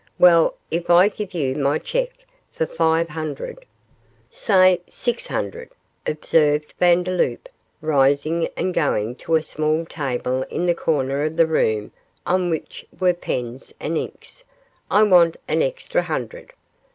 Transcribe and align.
Well, 0.17 0.55
if 0.71 0.89
I 0.89 1.09
give 1.09 1.35
you 1.35 1.53
my 1.53 1.77
cheque 1.77 2.25
for 2.51 2.65
five 2.65 3.09
hundred' 3.09 3.67
'Say 4.31 4.81
six 4.89 5.27
hundred,' 5.27 5.73
observed 6.07 6.73
Vandeloup, 6.79 7.47
rising 7.81 8.49
and 8.57 8.73
going 8.73 9.13
to 9.17 9.35
a 9.35 9.43
small 9.43 9.85
table 9.85 10.41
in 10.49 10.65
the 10.65 10.73
corner 10.73 11.21
of 11.21 11.37
the 11.37 11.45
room 11.45 11.91
on 12.25 12.49
which 12.49 12.83
were 12.99 13.13
pens 13.13 13.75
and 13.79 13.95
ink. 13.95 14.25
'I 14.89 15.03
want 15.03 15.37
an 15.47 15.61
extra 15.61 16.01
hundred. 16.01 16.53